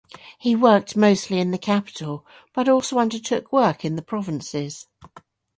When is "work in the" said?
3.53-4.01